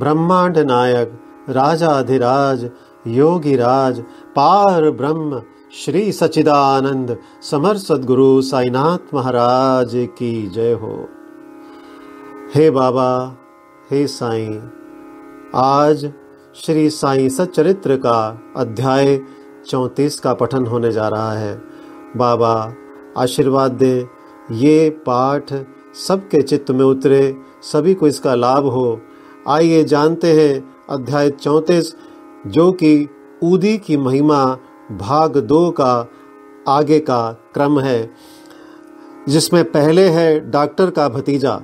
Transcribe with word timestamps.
ब्रह्मांड 0.00 0.58
नायक 0.58 1.12
राजाधिराज 1.48 2.70
योगिराज 3.06 4.00
पार 4.36 4.90
ब्रह्म, 4.90 5.42
श्री 5.74 6.12
सचिदानंद 6.12 7.16
समर 7.42 7.76
सदगुरु 7.76 8.42
साईनाथ 8.42 9.14
महाराज 9.14 9.90
की 9.94 10.50
जय 10.50 10.72
हो। 10.72 11.08
हे 12.54 12.70
बाबा, 12.70 13.36
हे 13.90 14.06
साईं, 14.06 14.60
आज 15.54 16.12
श्री 16.56 16.90
साईं 16.90 17.28
सच्चरित्र 17.28 17.96
का 17.96 18.42
अध्याय 18.56 19.20
चौंतीस 19.68 20.20
का 20.20 20.34
पठन 20.34 20.66
होने 20.66 20.92
जा 20.92 21.08
रहा 21.08 21.32
है। 21.32 21.62
बाबा, 22.16 22.74
आशीर्वाद 23.16 23.72
दे, 23.72 24.06
ये 24.52 24.90
पाठ 24.90 25.52
सबके 25.96 26.42
चित्त 26.42 26.70
में 26.70 26.84
उतरे, 26.84 27.36
सभी 27.62 27.94
को 27.94 28.06
इसका 28.06 28.34
लाभ 28.34 28.66
हो 28.66 29.00
आइए 29.48 29.82
जानते 29.84 30.32
हैं 30.32 30.74
अध्याय 30.90 31.30
चौंतीस, 31.30 31.94
जो 32.46 32.72
कि 32.72 33.08
ऊदी 33.42 33.76
की 33.78 33.96
महिमा 33.96 34.44
भाग 34.92 35.36
दो 35.36 35.70
का 35.70 36.08
आगे 36.68 36.98
का 37.00 37.32
क्रम 37.54 37.80
है, 37.80 38.10
जिसमें 39.28 39.64
पहले 39.64 40.08
है 40.08 40.50
डॉक्टर 40.50 40.90
का 40.90 41.08
भतीजा, 41.08 41.60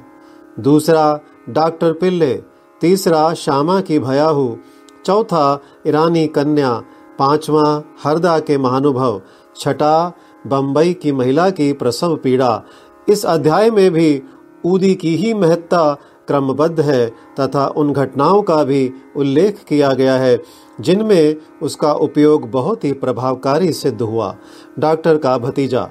दूसरा 0.60 1.20
डॉक्टर 1.48 1.92
पिल्ले, 1.92 2.34
तीसरा 2.80 3.32
श्यामा 3.34 3.80
की 3.80 3.98
भयाहू, 3.98 4.56
चौथा 5.04 5.60
ईरानी 5.86 6.26
कन्या, 6.26 6.72
पांचवा 7.18 7.82
हरदा 8.04 8.38
के 8.38 8.58
महानुभव, 8.58 9.20
छठा 9.56 10.12
बम्बई 10.46 10.92
की 10.92 11.12
महिला 11.12 11.50
की 11.50 11.72
प्रसव 11.72 12.16
पीड़ा। 12.16 12.62
इस 13.08 13.24
अध्याय 13.26 13.70
में 13.70 13.90
भी 13.90 14.22
ऊदी 14.64 14.94
की 14.94 15.16
ही 15.16 15.34
महत्ता 15.34 15.96
क्रमबद्ध 16.30 16.80
है 16.80 17.06
तथा 17.40 17.66
उन 17.76 17.92
घटनाओं 17.92 18.42
का 18.42 18.62
भी 18.64 18.92
उल्लेख 19.16 19.64
किया 19.68 19.92
गया 19.92 20.16
है, 20.16 20.38
जिनमें 20.80 21.36
उसका 21.62 21.92
उपयोग 21.94 22.50
बहुत 22.50 22.84
ही 22.84 22.92
प्रभावकारी 22.94 23.72
सिद्ध 23.72 24.00
हुआ। 24.02 24.34
डॉक्टर 24.78 25.16
का 25.16 25.36
भतीजा। 25.38 25.88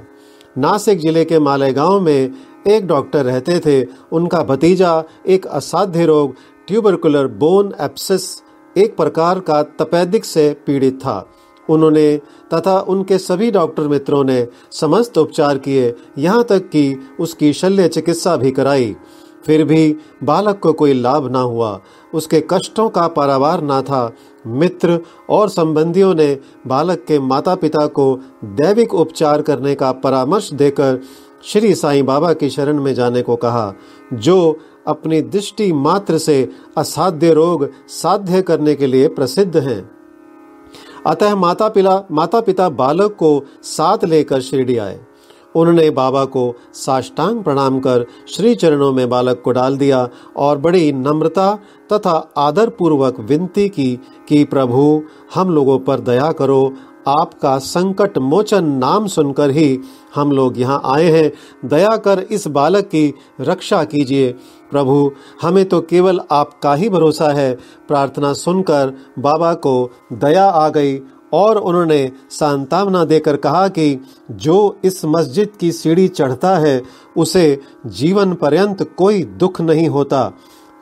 नासिक 0.58 1.00
ज़िले 1.00 1.26
के 1.26 1.40
मालेगांव 1.40 2.00
में 2.02 2.34
एक 2.68 2.88
डॉक्टर 2.88 3.26
रहते 3.26 3.60
थे। 3.60 3.84
उनका 4.12 4.44
भतीजा 4.44 5.04
एक 5.28 5.46
असाध्य 5.48 6.06
रोग, 6.06 6.34
ट्यूबरकुलर 6.68 7.28
बोन 7.38 7.74
एप्सिस, 7.82 8.26
एक 8.76 8.96
प्रकार 8.98 9.40
का 9.40 9.62
तपेदिक 9.80 10.26
से 10.26 10.50
पीड़ित 10.68 11.00
था। 11.00 11.26
उन्होंने 11.70 12.18
तथा 12.54 12.80
उनके 12.82 13.18
सभी 13.18 13.50
डॉक्टर 13.52 13.88
मित्रों 13.88 14.24
ने 14.24 14.48
समस्त 14.72 15.18
उपचार 15.18 15.58
किए। 15.58 15.94
यहाँ 16.18 16.44
तक 16.44 16.70
कि 16.70 17.00
उसकी 17.20 17.54
शल्य 17.54 17.88
चिकित्सा 17.88 18.36
भी 18.38 18.52
कराई। 18.52 18.96
फिर 19.46 19.64
भी 19.64 19.96
बालक 20.24 20.60
को 20.60 20.74
कोई 20.74 20.94
लाभ 20.94 21.32
ना 21.32 21.40
हुआ। 21.40 21.80
उसके 22.14 22.44
कष्टों 22.52 22.90
का 22.90 23.08
पारावार 23.08 23.62
ना 23.62 23.82
था। 23.82 24.12
मित्र 24.48 25.00
और 25.30 25.50
संबंधियों 25.50 26.14
ने 26.16 26.38
बालक 26.68 27.04
के 27.08 27.20
माता 27.20 27.56
पिता 27.56 27.86
को 27.88 28.16
दैविक 28.44 28.94
उपचार 28.94 29.42
करने 29.42 29.76
का 29.76 29.92
परामर्श 29.92 30.54
देकर 30.54 31.00
श्री 31.44 31.76
साईं 31.76 32.06
बाबा 32.06 32.34
की 32.34 32.50
शरण 32.50 32.82
में 32.82 32.94
जाने 32.94 33.22
को 33.22 33.36
कहा, 33.36 33.74
जो 34.14 34.60
अपनी 34.88 35.22
दृष्टि 35.22 35.72
मात्र 35.74 36.18
से 36.18 36.50
असाध्य 36.78 37.34
रोग 37.34 37.70
साध्य 37.88 38.42
करने 38.42 38.76
के 38.76 38.88
लिए 38.88 39.08
प्रसिद्ध 39.08 39.58
हैं। 39.58 39.92
अतः 41.08 41.36
माता 41.36 41.70
पिता 41.70 42.04
माता 42.12 42.42
पिता 42.42 42.70
बालक 42.70 43.12
को 43.12 43.46
साथ 43.64 44.06
लेकर 44.06 44.42
शिरडी 44.42 44.78
आए। 44.78 45.00
उन्होंने 45.56 45.90
बाबा 45.90 46.26
को 46.26 46.56
साष्टांग 46.74 47.44
प्रणाम 47.44 47.80
कर 47.80 48.06
श्री 48.30 48.56
चरणों 48.56 48.94
में 48.94 49.10
बालक 49.10 49.42
को 49.46 49.52
डाल 49.52 49.78
दिया 49.78 50.10
और 50.38 50.58
बड़ी 50.58 50.92
नम्रता 50.92 51.56
तथा 51.94 52.32
आदर 52.38 52.70
पूर्वक 52.70 53.20
विनती 53.20 53.70
की 53.70 54.00
कि, 54.30 54.44
प्रभु, 54.44 55.04
हम 55.36 55.50
लोगों 55.50 55.80
पर 55.80 56.00
दया 56.00 56.32
करो। 56.32 56.74
आपका 57.08 57.58
संकट 57.58 58.18
मोचन 58.18 58.66
नाम 58.66 59.08
सुनकर 59.08 59.50
ही 59.50 59.80
हम 60.16 60.32
लोग 60.32 60.60
यहाँ 60.60 60.82
आए 60.86 61.06
हैं। 61.06 61.32
दया 61.68 61.98
कर 61.98 62.26
इस 62.32 62.48
बालक 62.48 62.84
की 62.84 63.14
रक्षा 63.42 63.84
कीजिए। 63.84 64.32
प्रभु, 64.72 65.12
हमें 65.42 65.66
तो 65.66 65.82
केवल 65.82 66.20
आपका 66.32 66.76
ही 66.76 66.90
भरोसा 66.90 67.30
है। 67.30 67.56
प्रार्थना 67.88 68.34
सुनकर 68.34 68.94
बाबा 69.20 69.54
को 69.54 69.92
दया 70.14 70.50
आ 70.50 70.70
गई 70.70 71.02
और 71.34 71.58
उन्होंने 71.58 72.12
सांतावना 72.32 73.06
देकर 73.06 73.36
कहा 73.36 73.68
कि 73.68 74.06
जो 74.32 74.78
इस 74.84 75.06
मस्जिद 75.06 75.50
की 75.60 75.72
सीढ़ी 75.72 76.08
चढ़ता 76.08 76.58
है, 76.58 76.82
उसे 77.18 77.60
जीवन 77.86 78.34
पर्यंत 78.34 78.84
कोई 78.98 79.24
दुख 79.24 79.62
नहीं 79.62 79.88
होता। 79.90 80.32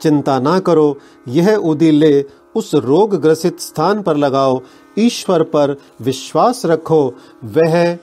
चिंता 0.02 0.38
ना 0.38 0.58
करो, 0.58 0.98
यह 1.28 1.54
उदिले 1.54 2.24
उस 2.56 2.74
रोग 2.74 3.14
ग्रसित 3.14 3.60
स्थान 3.60 4.02
पर 4.02 4.16
लगाओ, 4.16 4.60
ईश्वर 4.98 5.42
पर 5.42 5.76
विश्वास 6.02 6.62
रखो, 6.66 7.14
वह 7.44 7.98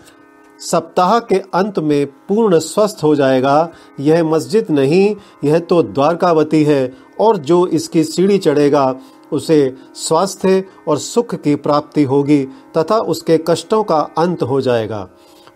सप्ताह 0.59 1.19
के 1.19 1.35
अंत 1.35 1.79
में 1.79 2.05
पूर्ण 2.05 2.59
स्वस्थ 2.59 2.99
हो 3.03 3.15
जाएगा। 3.15 3.69
यह 3.99 4.23
मस्जिद 4.23 4.67
नहीं, 4.69 5.15
यह 5.43 5.59
तो 5.59 5.83
द्वारकावती 5.83 6.63
है, 6.63 6.93
और 7.19 7.37
जो 7.37 7.67
इसकी 7.67 8.03
सीढ़ी 8.03 8.37
चढ़ेगा 8.37 8.95
उसे 9.33 9.73
स्वास्थ्य 9.95 10.63
और 10.87 10.97
सुख 10.97 11.35
की 11.35 11.55
प्राप्ति 11.55 12.03
होगी 12.03 12.43
तथा 12.77 12.97
उसके 12.97 13.37
कष्टों 13.47 13.83
का 13.83 13.99
अंत 14.17 14.43
हो 14.43 14.61
जाएगा। 14.61 15.07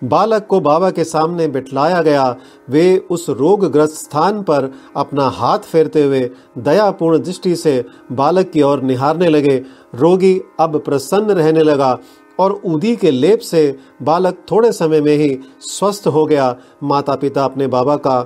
बालक 0.03 0.45
को 0.47 0.59
बाबा 0.59 0.89
के 0.91 1.03
सामने 1.03 1.47
बिठलाया 1.47 2.01
गया, 2.01 2.35
वे 2.69 2.97
उस 3.09 3.25
रोगग्रस्त 3.29 3.95
स्थान 3.95 4.41
पर 4.43 4.71
अपना 4.95 5.27
हाथ 5.29 5.59
फेरते 5.59 6.03
हुए 6.03 6.29
दयापूर्ण 6.57 7.19
दृष्टि 7.19 7.55
से 7.55 7.83
बालक 8.11 8.49
की 8.49 8.61
ओर 8.61 8.81
निहारने 8.81 9.29
लगे। 9.29 9.57
रोगी 9.95 10.39
अब 10.59 10.79
प्रसन्न 10.79 11.31
रहने 11.31 11.63
लगा 11.63 11.97
और 12.39 12.61
ऊदी 12.65 12.95
के 12.95 13.11
लेप 13.11 13.39
से 13.39 13.77
बालक 14.01 14.37
थोड़े 14.51 14.71
समय 14.71 15.01
में 15.01 15.15
ही 15.15 15.39
स्वस्थ 15.61 16.07
हो 16.07 16.25
गया। 16.25 16.55
माता 16.83 17.15
पिता 17.15 17.45
अपने 17.45 17.67
बाबा 17.67 17.95
का 17.97 18.21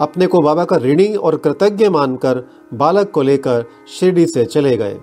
अपने 0.00 0.26
को 0.26 0.40
बाबा 0.40 0.64
का 0.64 0.76
ऋणी 0.76 1.14
और 1.14 1.36
कृतज्ञ 1.36 1.88
मानकर 1.88 2.42
बालक 2.74 3.10
को 3.10 3.22
लेकर 3.22 3.64
शिरडी 3.88 4.26
से 4.26 4.44
चले 4.44 4.76
गए। 4.76 4.98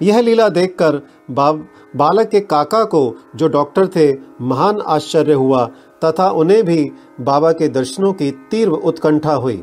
यह 0.00 0.20
लीला 0.20 0.48
देखकर 0.48 1.00
बालक 1.30 2.28
के 2.28 2.40
काका 2.40 2.82
को, 2.84 3.14
जो 3.36 3.48
डॉक्टर 3.48 3.86
थे, 3.86 4.12
महान 4.40 4.80
आश्चर्य 4.80 5.32
हुआ 5.32 5.64
तथा 6.04 6.30
उन्हें 6.30 6.62
भी 6.64 6.90
बाबा 7.20 7.52
के 7.52 7.68
दर्शनों 7.68 8.12
की 8.12 8.30
तीव्र 8.50 8.72
उत्कंठा 8.72 9.34
हुई। 9.34 9.62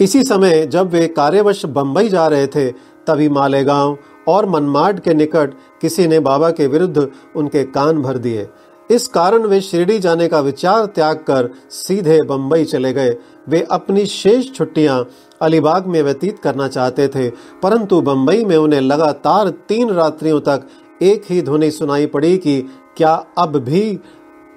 इसी 0.00 0.22
समय 0.22 0.66
जब 0.66 0.90
वे 0.90 1.06
कार्यवश 1.08 1.64
बंबई 1.66 2.08
जा 2.08 2.26
रहे 2.26 2.46
थे, 2.46 2.70
तभी 3.06 3.28
मालेगांव 3.28 3.96
और 4.28 4.46
मनमाड 4.46 5.00
के 5.00 5.14
निकट 5.14 5.52
किसी 5.80 6.06
ने 6.08 6.20
बाबा 6.20 6.50
के 6.50 6.66
विरुद्ध 6.66 7.10
उनके 7.36 7.62
कान 7.64 8.02
भर 8.02 8.18
दिए। 8.18 8.48
इस 8.90 9.08
कारण 9.08 9.42
वे 9.42 9.60
शिरडी 9.60 9.98
जाने 9.98 10.28
का 10.28 10.40
विचार 10.40 10.86
त्याग 10.86 11.16
कर 11.16 11.50
सीधे 11.70 12.22
बंबई 12.22 12.64
चले 12.64 12.92
गए। 12.92 13.16
वे 13.48 13.66
अपनी 13.70 14.06
शेष 14.06 14.52
छुट्टियाँ 14.52 15.08
अलीबाग 15.42 15.86
में 15.86 16.02
व्यतीत 16.02 16.38
करना 16.38 16.68
चाहते 16.68 17.08
थे, 17.08 17.30
परंतु 17.62 18.00
बंबई 18.00 18.44
में 18.44 18.56
उन्हें 18.56 18.80
लगातार 18.80 19.48
तीन 19.48 19.90
रात्रियों 19.90 20.40
तक 20.40 20.66
एक 21.02 21.22
ही 21.30 21.42
ध्वनि 21.42 21.70
सुनाई 21.70 22.06
पड़ी 22.06 22.38
कि, 22.38 22.62
क्या 22.96 23.26
अब 23.38 23.56
भी 23.56 24.00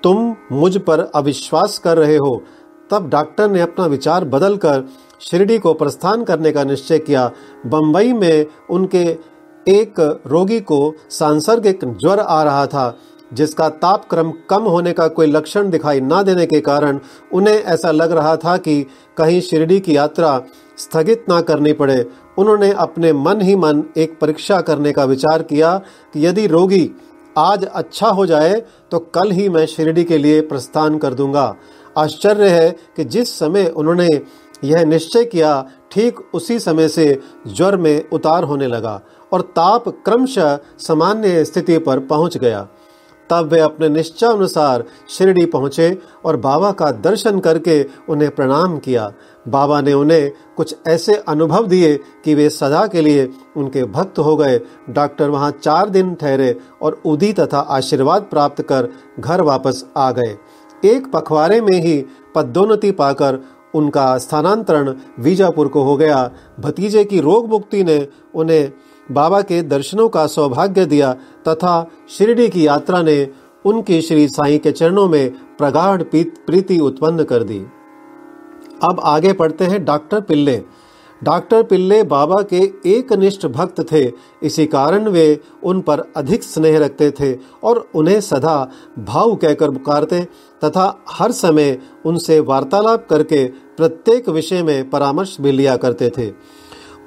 तुम 0.04 0.36
मुझ 0.52 0.78
पर 0.78 1.00
अविश्वास 1.16 1.78
कर 1.78 1.98
रहे 1.98 2.18
हो? 2.18 2.44
तब 2.92 3.10
डॉक्टर 3.10 3.52
ने 3.52 3.62
अपना 3.62 3.86
विचार 3.86 4.26
बदलकर 4.26 4.90
शिरडी 5.22 5.60
को 5.60 5.74
प्रस्थान 5.74 6.24
करने 6.24 6.52
का 6.52 6.64
निश्चय 6.64 7.00
किया। 7.00 7.32
बंबई 7.66 8.14
में 8.14 8.46
उनके 8.70 9.18
एक 9.68 10.22
रोगी 10.28 10.60
को 10.60 10.94
सांसर्गिक 11.10 11.80
ज्वर 11.86 12.20
आ 12.20 12.44
रहा 12.44 12.66
था। 12.68 12.98
जिसका 13.34 13.68
तापक्रम 13.70 14.32
कम 14.50 14.64
होने 14.64 14.94
का 14.94 15.08
कोई 15.10 15.28
लक्षण 15.28 15.70
दिखाई 15.70 16.02
ना 16.02 16.22
देने 16.24 16.46
के 16.46 16.60
कारण 16.62 17.00
उन्हें 17.34 17.56
ऐसा 17.56 17.92
लग 17.92 18.12
रहा 18.12 18.36
था 18.38 18.56
कि 18.58 18.82
कहीं 19.18 19.40
शिरडी 19.42 19.80
की 19.80 19.96
यात्रा 19.98 20.42
स्थगित 20.78 21.26
ना 21.30 21.40
करनी 21.42 21.74
पड़े। 21.74 22.06
उन्होंने 22.38 22.72
अपने 22.72 23.14
मन 23.14 23.42
ही 23.42 23.56
मन 23.56 23.84
एक 23.98 24.18
परीक्षा 24.20 24.60
करने 24.62 24.92
का 24.92 25.04
विचार 25.06 25.44
किया 25.44 25.78
कि 26.14 26.26
यदि 26.26 26.46
रोगी 26.48 26.90
आज 27.38 27.66
अच्छा 27.66 28.08
हो 28.10 28.26
जाए 28.26 28.54
तो 28.92 29.00
कल 29.16 29.32
ही 29.32 29.48
मैं 29.50 29.66
शिरडी 29.66 30.04
के 30.04 30.18
लिए 30.18 30.42
प्रस्थान 30.42 30.98
कर 30.98 31.14
दूँगा। 31.14 31.54
आश्चर्य 31.96 32.50
है 32.50 32.70
कि 32.98 33.04
जिस 33.06 33.38
समय 33.40 33.68
उन्होंने 33.68 34.08
यह 34.64 34.84
निश्चय 34.86 35.24
किया, 35.26 35.66
ठीक 35.92 36.20
उसी 36.34 36.60
समय 36.60 36.88
से 36.88 37.22
ज्वर 37.48 37.78
में 37.78 38.10
उतार 38.10 38.44
होने 38.44 38.68
लगा 38.68 39.00
और 39.32 39.42
ताप 39.56 39.88
क्रमशः 40.06 40.58
सामान्य 40.78 41.44
स्थिति 41.46 41.78
पर 41.78 42.00
पहुँच 42.02 42.38
गया। 42.38 42.68
तब 43.32 43.50
वे 43.52 43.60
अपने 43.60 43.90
निश्चय 43.90 44.28
अनुसार 44.28 44.84
शिरडी 45.10 45.46
पहुँचे 45.46 45.98
और 46.26 46.38
बाबा 46.38 46.72
का 46.72 46.92
दर्शन 46.92 47.40
करके 47.40 47.84
उन्हें 48.10 48.30
प्रणाम 48.32 48.78
किया। 48.78 49.12
बाबा 49.48 49.80
ने 49.82 49.94
उन्हें 49.94 50.32
कुछ 50.58 50.76
ऐसे 50.88 51.16
अनुभव 51.28 51.68
दिए 51.68 51.96
कि 52.26 52.36
वे 52.36 52.50
सदा 52.50 52.86
के 52.88 53.02
लिए 53.02 53.30
उनके 53.58 53.84
भक्त 53.84 54.20
हो 54.20 54.36
गए। 54.36 54.60
डॉक्टर 54.90 55.30
वहाँ 55.30 55.52
चार 55.64 55.90
दिन 55.90 56.14
ठहरे 56.16 56.56
और 56.82 57.02
उदी 57.06 57.32
तथा 57.34 57.60
आशीर्वाद 57.70 58.22
प्राप्त 58.22 58.62
कर 58.62 58.90
घर 59.20 59.42
वापस 59.42 59.84
आ 59.98 60.12
गए। 60.12 60.38
एक 60.84 61.12
पखवारे 61.12 61.62
में 61.62 61.78
ही 61.80 62.06
पदोन्नति 62.36 62.92
पाकर 62.92 63.40
उनका 63.76 64.18
स्थानांतरण 64.18 64.94
वीजापुर 65.20 65.68
को 65.68 65.84
हो 65.84 65.96
गया। 65.98 66.30
भतीजे 66.60 67.04
की 67.04 67.20
रोग 67.20 67.50
मुक्ति 67.50 67.84
ने 67.84 68.08
उन्हें 68.36 68.72
बाबा 69.14 69.42
के 69.42 69.62
दर्शनों 69.64 70.08
का 70.10 70.26
सौभाग्य 70.28 70.86
दिया 70.86 71.14
तथा 71.48 71.74
शिरडी 72.10 72.48
की 72.50 72.66
यात्रा 72.68 73.02
ने 73.02 73.28
उनकी 73.66 74.02
श्री 74.02 74.28
साई 74.28 74.58
के 74.58 74.72
चरणों 74.72 75.08
में 75.08 75.32
प्रगाढ़ 75.58 76.04
प्रीति 76.14 76.80
उत्पन्न 76.80 77.24
कर 77.24 77.44
दी। 77.44 77.60
अब 78.84 79.02
आगे 79.04 79.34
पढ़ते 79.34 79.66
हैं 79.66 79.84
डॉक्टर 79.86 80.22
पिल्ले। 80.22 80.62
डॉक्टर 81.22 81.64
पिल्ले 81.64 82.02
बाबा 82.04 82.42
के 82.44 82.62
एक 82.88 83.12
निष्ठ 83.14 83.46
भक्त 83.48 83.82
थे, 83.92 84.12
इसी 84.44 84.66
कारण 84.66 85.08
वे 85.08 85.40
उन 85.64 85.82
पर 85.82 86.00
अधिक 86.16 86.44
स्नेह 86.44 86.78
रखते 86.80 87.10
थे 87.12 87.34
और 87.64 87.86
उन्हें 87.96 88.20
सदा 88.22 88.72
भाव 89.00 89.36
कहकर 89.36 89.72
पुकारते 89.72 90.22
तथा 90.62 90.86
हर 91.10 91.32
समय 91.32 91.78
उनसे 92.06 92.40
वार्तालाप 92.40 93.06
करके 93.10 93.46
प्रत्येक 93.78 94.30
विषय 94.30 94.64
में 94.64 94.90
परामर्श 94.90 95.38
भी 95.42 95.52
लिया 95.52 95.76
करते 95.78 96.10
थे। 96.10 96.28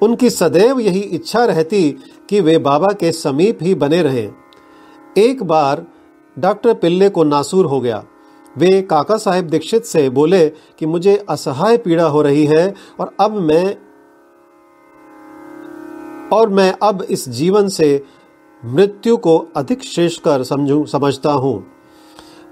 उनकी 0.05 0.29
सदैव 0.29 0.79
यही 0.79 0.99
इच्छा 0.99 1.45
रहती 1.45 1.91
कि 2.29 2.39
वे 2.41 2.57
बाबा 2.57 2.87
के 2.93 3.11
समीप 3.11 3.59
ही 3.61 3.75
बने 3.75 4.01
रहें। 4.03 4.33
एक 5.17 5.43
बार 5.43 5.85
डॉक्टर 6.39 6.73
पिल्ले 6.73 7.09
को 7.09 7.23
नासूर 7.23 7.65
हो 7.65 7.79
गया। 7.81 8.03
वे 8.57 8.81
काका 8.81 9.17
साहेब 9.17 9.47
दीक्षित 9.47 9.85
से 9.85 10.09
बोले 10.09 10.49
कि 10.49 10.85
मुझे 10.85 11.25
असहाय 11.29 11.77
पीड़ा 11.77 12.05
हो 12.05 12.21
रही 12.21 12.45
है 12.45 12.73
और 12.99 13.15
अब 13.19 13.31
मैं 13.31 13.77
और 16.33 16.49
मैं 16.49 16.73
अब 16.83 17.01
इस 17.09 17.29
जीवन 17.29 17.67
से 17.67 18.03
मृत्यु 18.65 19.17
को 19.17 19.37
अधिक 19.55 19.83
श्रेष्ठ 19.83 20.21
कर 20.21 20.43
समझू, 20.43 20.85
समझता 20.85 21.31
हूँ। 21.31 21.65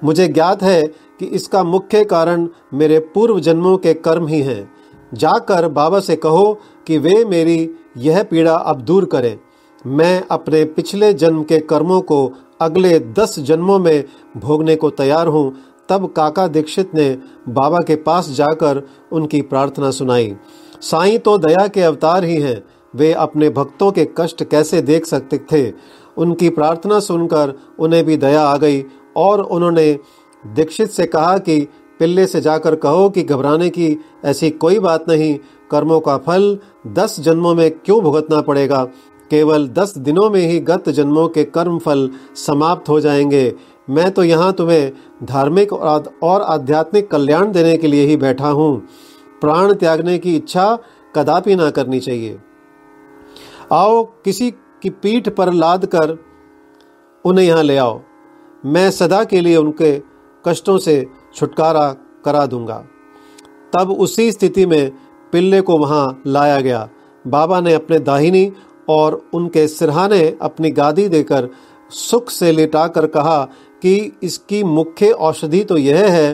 मुझे 0.04 0.28
ज्ञात 0.28 0.64
है 0.64 0.82
कि 1.20 1.26
इसका 1.26 1.64
मुख्य 1.64 2.04
कारण 2.06 2.48
मेरे 2.74 3.00
पूर्व 3.00 3.40
जन्मों 3.40 3.78
के 3.78 3.94
कर्म 3.94 4.28
ही 4.28 4.42
हैं। 4.42 4.72
जाकर 5.14 5.68
बाबा 5.68 6.00
से 6.00 6.16
कहो 6.16 6.60
कि 6.88 6.97
वे 6.97 7.25
मेरी 7.25 7.69
यह 7.97 8.24
पीड़ा 8.24 8.56
अब 8.56 8.81
दूर 8.81 9.06
करें। 9.06 9.39
मैं 9.88 10.24
अपने 10.31 10.65
पिछले 10.65 11.13
जन्म 11.13 11.44
के 11.44 11.59
कर्मों 11.59 12.01
को 12.01 12.33
अगले 12.62 13.00
दस 13.00 13.39
जन्मों 13.39 13.80
में 13.80 14.03
भोगने 14.38 14.75
को 14.75 14.89
तैयार 14.89 15.27
हूँ। 15.27 15.56
तब 15.89 16.13
काका 16.13 16.47
दीक्षित 16.47 16.95
ने 16.95 17.18
बाबा 17.50 17.80
के 17.80 17.95
पास 17.95 18.30
जाकर 18.30 18.88
उनकी 19.12 19.41
प्रार्थना 19.41 19.91
सुनाई। 19.91 20.35
साईं 20.81 21.19
तो 21.19 21.38
दया 21.38 21.68
के 21.68 21.81
अवतार 21.81 22.24
ही 22.24 22.35
हैं। 22.35 22.63
वे 22.95 23.13
अपने 23.13 23.50
भक्तों 23.50 23.91
के 23.91 24.07
कष्ट 24.18 24.44
कैसे 24.44 24.81
देख 24.81 25.06
सकते 25.06 25.38
थे? 25.38 25.74
उनकी 26.18 26.50
प्रार्थना 26.50 27.00
सुनकर 27.00 27.53
उन्हें 27.80 28.06
भी 28.06 28.18
दया 28.18 28.41
आ 28.41 28.57
गई 28.57 28.83
और 29.15 29.41
उन्होंने 29.41 30.00
दीक्षित 30.47 30.89
से 30.89 31.06
कहा 31.06 31.38
कि 31.38 31.68
पिल्ले 32.00 32.27
से 32.27 32.41
जाकर 32.41 32.75
कहो 32.75 33.09
कि 33.09 33.24
घबराने 33.24 33.69
की 33.69 33.97
ऐसी 34.25 34.50
कोई 34.50 34.80
बात 34.80 35.06
नहीं 35.09 35.39
कर्मों 35.74 36.00
का 36.00 36.18
फल 36.18 36.58
दस 36.88 37.20
जन्मों 37.20 37.54
में 37.56 37.70
क्यों 37.72 38.02
भुगतना 38.02 38.42
पड़ेगा? 38.42 38.84
केवल 39.31 39.68
दस 39.68 39.98
दिनों 39.98 40.30
में 40.30 40.42
ही 40.42 40.60
गत 40.60 40.90
जन्मों 40.90 41.28
के 41.28 41.44
कर्म 41.44 41.78
फल 41.80 42.10
समाप्त 42.36 42.90
हो 42.90 43.00
जाएँगे। 43.00 43.54
मैं 43.90 44.12
तो 44.12 44.24
यहाँ 44.24 44.52
तुम्हें 44.54 44.92
धार्मिक 45.24 45.74
और 45.74 46.42
आध्यात्मिक 46.42 47.10
कल्याण 47.12 47.52
देने 47.52 47.78
के 47.78 47.88
लिए 47.88 48.06
ही 48.06 48.18
बैठा 48.18 48.50
हूँ। 48.50 48.78
प्राण 49.42 49.74
त्यागने 49.74 50.18
की 50.18 50.36
इच्छा 50.36 50.78
कदापि 51.16 51.56
ना 51.56 51.70
करनी 51.70 52.00
चाहिए। 52.00 52.38
आओ 53.72 54.04
किसी 54.26 54.52
की 54.81 54.90
पीठ 54.90 55.30
पर 55.30 55.52
लाद 55.54 55.86
कर 55.86 56.18
उन्हें 57.26 57.46
यहाँ 57.46 57.64
ले 57.64 57.78
आओ। 57.78 58.00
मैं 58.66 58.90
सदा 58.92 59.24
के 59.24 59.42
लिए 59.42 59.58
उनके 59.58 59.92
कष्टों 60.46 60.78
से 60.78 61.06
छुटकारा 61.36 61.90
करा 62.26 62.46
दूँगा। 62.46 62.84
तब 63.74 63.92
उसी 63.92 64.31
स्थिति 64.31 64.66
में 64.66 64.92
पिल्ले 65.33 65.62
को 65.62 65.77
वहाँ 65.77 66.21
लाया 66.27 66.59
गया। 66.62 66.88
बाबा 67.25 67.59
ने 67.62 67.74
अपने 67.74 68.00
दाहिनी 68.01 68.51
और 68.89 69.21
उनके 69.33 69.68
सिरहाने 69.68 70.21
अपनी 70.41 70.71
गादी 70.71 71.07
देकर 71.09 71.50
सुख 71.91 72.30
से 72.30 72.51
लिटाकर 72.51 73.06
कहा 73.07 73.44
कि 73.81 74.19
इसकी 74.24 74.63
मुख्य 74.63 75.09
औषधि 75.12 75.63
तो 75.63 75.77
यह 75.77 76.07
है 76.07 76.33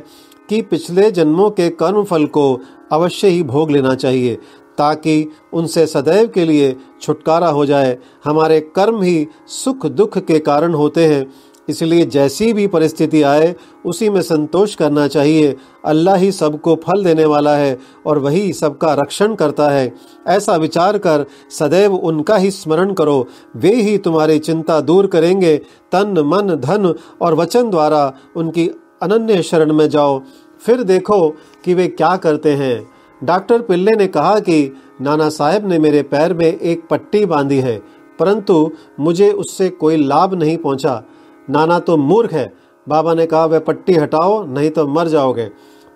कि 0.49 0.61
पिछले 0.61 1.09
जन्मों 1.11 1.49
के 1.51 1.69
कर्म 1.71 2.03
फल 2.03 2.25
को 2.27 2.59
अवश्य 2.91 3.27
ही 3.27 3.43
भोग 3.43 3.71
लेना 3.71 3.93
चाहिए, 3.95 4.35
ताकि 4.77 5.27
उनसे 5.53 5.85
सदैव 5.87 6.27
के 6.27 6.45
लिए 6.45 6.75
छुटकारा 7.01 7.47
हो 7.47 7.65
जाए। 7.65 7.97
हमारे 8.25 8.59
कर्म 8.75 9.01
ही 9.01 9.27
सुख 9.47 9.85
दुख 9.87 10.17
के 10.17 10.39
कारण 10.39 10.73
होते 10.73 11.05
हैं। 11.05 11.25
इसलिए 11.69 12.05
जैसी 12.05 12.51
भी 12.53 12.65
परिस्थिति 12.67 13.21
आए, 13.23 13.53
उसी 13.85 14.09
में 14.09 14.21
संतोष 14.21 14.73
करना 14.75 15.07
चाहिए। 15.07 15.55
अल्लाह 15.85 16.15
ही 16.15 16.31
सबको 16.31 16.75
फल 16.75 17.03
देने 17.03 17.25
वाला 17.25 17.55
है 17.55 17.77
और 18.05 18.19
वही 18.19 18.51
सबका 18.53 18.93
रक्षण 18.93 19.35
करता 19.35 19.69
है। 19.69 19.91
ऐसा 20.27 20.55
विचार 20.55 20.97
कर 20.97 21.25
सदैव 21.51 21.95
उनका 21.95 22.37
ही 22.37 22.51
स्मरण 22.51 22.93
करो। 22.93 23.25
वे 23.55 23.73
ही 23.73 23.97
तुम्हारी 23.97 24.39
चिंता 24.39 24.79
दूर 24.81 25.07
करेंगे। 25.07 25.55
तन, 25.91 26.23
मन, 26.25 26.55
धन 26.55 26.93
और 27.21 27.35
वचन 27.35 27.69
द्वारा 27.69 28.13
उनकी 28.35 28.69
अनन्य 29.01 29.41
शरण 29.43 29.73
में 29.73 29.87
जाओ। 29.89 30.21
फिर 30.61 30.83
देखो 30.83 31.27
कि 31.65 31.73
वे 31.73 31.87
क्या 31.87 32.15
करते 32.17 32.53
हैं। 32.53 32.89
डॉक्टर 33.21 33.61
पिल्ले 33.61 33.91
ने 33.91 34.07
कहा 34.07 34.39
कि 34.39 34.75
नाना 35.01 35.29
साहेब 35.29 35.67
ने 35.67 35.77
मेरे 35.79 36.01
पैर 36.03 36.33
में 36.33 36.45
एक 36.45 36.87
पट्टी 36.89 37.25
बांधी 37.25 37.59
है, 37.59 37.77
परंतु 38.19 38.71
मुझे 38.99 39.29
उससे 39.31 39.69
कोई 39.69 39.97
लाभ 39.97 40.33
नहीं 40.33 40.57
पहुँचा। 40.57 41.03
नाना 41.49 41.79
तो 41.79 41.97
मूर्ख 41.97 42.31
है। 42.31 42.53
बाबा 42.87 43.13
ने 43.13 43.25
कहा, 43.25 43.45
वह 43.45 43.59
पट्टी 43.59 43.93
हटाओ, 43.93 44.45
नहीं 44.45 44.69
तो 44.69 44.87
मर 44.87 45.07
जाओगे। 45.07 45.49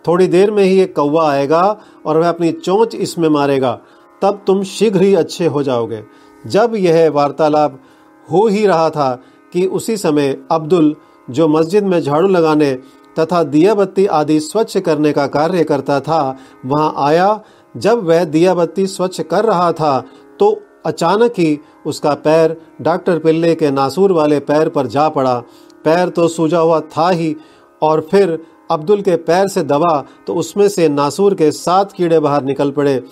थोड़ी 0.05 0.27
देर 0.27 0.51
में 0.51 0.63
ही 0.63 0.79
एक 0.81 0.95
कौवा 0.95 1.29
आएगा 1.31 1.79
और 2.05 2.17
वह 2.17 2.29
अपनी 2.29 2.51
चोंच 2.51 2.95
इसमें 2.95 3.27
मारेगा। 3.29 3.79
तब 4.21 4.41
तुम 4.47 4.63
शीघ्र 4.63 5.01
ही 5.01 5.13
अच्छे 5.15 5.45
हो 5.45 5.63
जाओगे। 5.63 6.03
जब 6.45 6.75
यह 6.75 7.09
वार्तालाप 7.09 7.79
हो 8.27 8.47
ही 8.47 8.65
रहा 8.65 8.89
था 8.89 9.13
कि 9.53 9.65
उसी 9.67 9.97
समय 9.97 10.37
अब्दुल, 10.51 10.95
जो 11.29 11.47
मस्जिद 11.47 11.83
में 11.83 11.99
झाड़ू 12.01 12.27
लगाने 12.27 12.73
तथा 13.19 13.43
दिया 13.43 13.73
बत्ती 13.75 14.05
आदि 14.05 14.39
स्वच्छ 14.39 14.77
करने 14.77 15.11
का 15.11 15.25
कार्य 15.27 15.63
करता 15.63 15.99
था, 15.99 16.37
वहाँ 16.65 16.93
आया। 16.97 17.39
जब 17.75 18.03
वह 18.03 18.23
दिया 18.23 18.53
बत्ती 18.55 18.85
स्वच्छ 18.87 19.21
कर 19.21 19.45
रहा 19.45 19.71
था 19.71 19.99
तो 20.39 20.61
अचानक 20.85 21.33
ही 21.37 21.59
उसका 21.85 22.13
पैर 22.13 22.55
डॉक्टर 22.81 23.19
पिल्ले 23.19 23.53
के 23.55 23.71
नासूर 23.71 24.11
वाले 24.11 24.39
पैर 24.39 24.69
पर 24.69 24.87
जा 24.87 25.07
पड़ा। 25.09 25.39
पैर 25.85 26.09
तो 26.09 26.27
सूजा 26.27 26.59
हुआ 26.59 26.79
था 26.79 27.09
ही, 27.09 27.35
और 27.81 28.07
फिर 28.11 28.39
अब्दुल 28.71 29.01
के 29.01 29.15
पैर 29.15 29.47
से 29.47 29.63
दबा 29.63 30.03
तो 30.27 30.35
उसमें 30.35 30.67
से 30.67 30.87
नासूर 30.89 31.33
के 31.33 31.51
सात 31.51 31.91
कीड़े 31.91 32.19
बाहर 32.19 32.43
निकल 32.43 32.71
पड़े। 32.71 33.03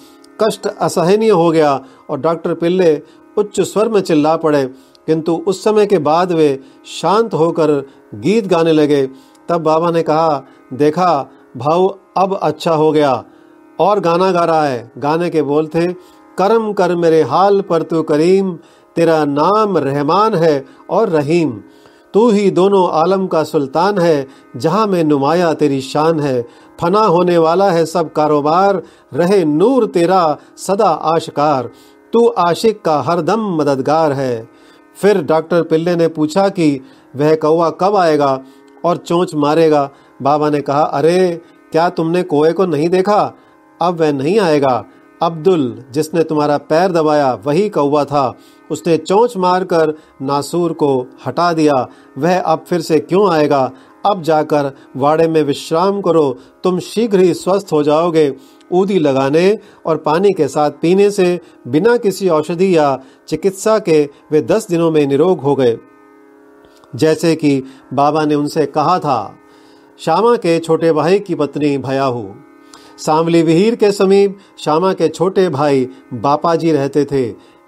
कष्ट 0.41 0.67
असहनीय 0.67 1.29
हो 1.29 1.49
गया, 1.51 1.73
और 2.09 2.19
डॉक्टर 2.19 2.53
पिल्ले 2.53 3.01
उच्च 3.37 3.59
स्वर 3.61 3.89
में 3.89 4.01
चिल्ला 4.01 4.35
पड़े। 4.35 4.65
किंतु 5.07 5.35
उस 5.47 5.63
समय 5.63 5.85
के 5.85 5.97
बाद 5.97 6.31
वे 6.31 6.59
शांत 6.85 7.33
होकर 7.33 7.71
गीत 8.15 8.47
गाने 8.47 8.71
लगे। 8.71 9.05
तब 9.49 9.61
बाबा 9.61 9.91
ने 9.91 10.03
कहा, 10.03 10.43
देखा 10.73 11.29
भाव 11.57 11.85
अब 12.17 12.39
अच्छा 12.43 12.73
हो 12.73 12.91
गया। 12.91 13.23
और 13.79 13.99
गाना 13.99 14.31
गा 14.31 14.43
रहा 14.45 14.65
है। 14.65 14.91
गाने 14.97 15.29
के 15.29 15.41
बोल 15.41 15.67
थे 15.67 15.87
करम 16.41 16.73
कर 16.73 16.95
मेरे 16.95 17.21
हाल 17.21 17.61
पर 17.61 17.81
तू 17.81 18.03
करीम, 18.03 18.57
तेरा 18.95 19.25
नाम 19.25 19.77
रहमान 19.77 20.35
है 20.35 20.65
और 20.89 21.09
रहीम। 21.09 21.61
तू 22.13 22.29
ही 22.29 22.51
दोनों 22.51 22.89
आलम 22.89 23.27
का 23.27 23.43
सुल्तान 23.43 23.97
है, 23.97 24.27
जहाँ 24.57 24.87
में 24.87 25.03
नुमाया 25.03 25.53
तेरी 25.53 25.81
शान 25.81 26.19
है। 26.19 26.47
फना 26.81 26.99
होने 26.99 27.37
वाला 27.37 27.71
है 27.71 27.85
सब 27.85 28.13
कारोबार, 28.13 28.81
रहे 29.13 29.45
नूर 29.45 29.85
तेरा 29.85 30.37
सदा 30.57 30.89
आशकार। 30.89 31.69
तू 32.13 32.27
आशिक 32.27 32.81
का 32.81 33.01
हरदम 33.01 33.55
मददगार 33.55 34.11
है। 34.11 34.49
फिर 35.01 35.21
डॉक्टर 35.21 35.63
पिल्ले 35.63 35.95
ने 35.95 36.07
पूछा 36.07 36.49
कि, 36.49 36.81
वह 37.15 37.35
कौवा 37.35 37.69
कब 37.69 37.95
आएगा 37.95 38.41
और 38.85 38.97
चोंच 38.97 39.35
मारेगा? 39.35 39.89
बाबा 40.21 40.49
ने 40.49 40.61
कहा, 40.61 40.83
अरे, 40.83 41.41
क्या 41.71 41.89
तुमने 41.89 42.23
कोए 42.23 42.51
को 42.51 42.65
नहीं 42.65 42.89
देखा? 42.89 43.33
अब 43.81 43.99
वह 43.99 44.11
नहीं 44.11 44.39
आएगा। 44.39 44.85
अब्दुल, 45.21 45.83
जिसने 45.91 46.23
तुम्हारा 46.23 46.57
पैर 46.57 46.91
दबाया, 46.91 47.33
वही 47.33 47.69
कौवा 47.69 48.05
था। 48.05 48.37
उसने 48.71 48.97
चोंच 48.97 49.37
मारकर 49.37 49.93
नासूर 50.21 50.73
को 50.73 51.07
हटा 51.25 51.53
दिया। 51.53 51.87
वह 52.17 52.39
अब 52.39 52.65
फिर 52.69 52.81
से 52.81 52.99
क्यों 52.99 53.31
आएगा? 53.31 53.71
अब 54.05 54.21
जाकर 54.21 54.71
वाड़े 54.97 55.27
में 55.27 55.43
विश्राम 55.43 56.01
करो। 56.01 56.37
तुम 56.63 56.79
शीघ्र 56.79 57.19
ही 57.19 57.33
स्वस्थ 57.33 57.67
हो 57.71 57.83
जाओगे। 57.83 58.35
ऊदी 58.71 58.99
लगाने 58.99 59.59
और 59.85 59.97
पानी 59.97 60.31
के 60.31 60.47
साथ 60.47 60.71
पीने 60.71 61.11
से 61.11 61.39
बिना 61.67 61.97
किसी 61.97 62.29
औषधि 62.29 62.77
या 62.77 62.99
चिकित्सा 63.27 63.79
के 63.79 64.09
वे 64.31 64.41
दस 64.41 64.67
दिनों 64.67 64.91
में 64.91 65.07
निरोग 65.07 65.39
हो 65.39 65.55
गए। 65.55 65.77
जैसे 66.95 67.35
कि 67.35 67.63
बाबा 67.93 68.25
ने 68.25 68.35
उनसे 68.35 68.65
कहा 68.65 68.99
था 68.99 69.35
श्यामा 69.99 70.35
के 70.35 70.59
छोटे 70.59 70.91
भाई 70.91 71.19
की 71.19 71.35
पत्नी 71.35 71.77
भयाहू। 71.77 72.35
सांवली 73.05 73.41
विहीर 73.43 73.75
के 73.75 73.91
समीप 73.91 74.37
श्यामा 74.59 74.93
के 74.93 75.07
छोटे 75.07 75.49
भाई 75.49 75.87
बापा 76.13 76.55
जी 76.55 76.71
रहते 76.71 77.05
थे। 77.05 77.23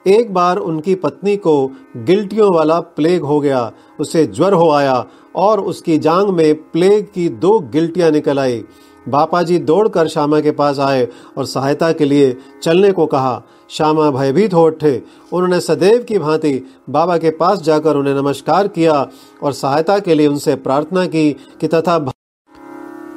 एक 0.07 0.33
बार 0.33 0.57
उनकी 0.57 0.95
पत्नी 0.95 1.35
को 1.37 1.55
गिल्टियों 1.97 2.53
वाला 2.55 2.79
प्लेग 2.79 3.21
हो 3.21 3.39
गया। 3.39 3.71
उसे 3.99 4.25
ज्वर 4.25 4.53
हो 4.53 4.69
आया 4.71 5.05
और 5.35 5.59
उसकी 5.59 5.97
जांग 5.97 6.29
में 6.29 6.53
प्लेग 6.55 7.07
की 7.15 7.29
दो 7.29 7.59
गिल्टियाँ 7.59 8.11
निकल 8.11 8.39
आई। 8.39 8.63
बापा 9.09 9.43
जी 9.43 9.59
दौड़कर 9.59 10.07
श्यामा 10.07 10.39
के 10.39 10.51
पास 10.51 10.79
आए 10.79 11.07
और 11.37 11.45
सहायता 11.45 11.91
के 11.91 12.05
लिए 12.05 12.37
चलने 12.63 12.91
को 12.91 13.05
कहा। 13.05 13.41
श्यामा 13.69 14.09
भयभीत 14.11 14.53
हो 14.53 14.65
उठे। 14.67 15.03
उन्होंने 15.33 15.59
सदैव 15.59 16.03
की 16.03 16.19
भांति 16.19 16.59
बाबा 16.89 17.17
के 17.17 17.29
पास 17.31 17.61
जाकर 17.61 17.95
उन्हें 17.95 18.15
नमस्कार 18.15 18.67
किया 18.67 19.07
और 19.43 19.53
सहायता 19.53 19.99
के 19.99 20.15
लिए 20.15 20.27
उनसे 20.27 20.55
प्रार्थना 20.55 21.05
की 21.05 21.31
कि 21.61 21.67
तथा 21.67 21.99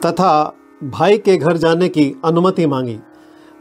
तथा 0.07 0.55
भाई 0.85 1.19
के 1.19 1.37
घर 1.37 1.57
जाने 1.57 1.89
की 1.89 2.15
अनुमति 2.25 2.67
मांगी। 2.67 2.99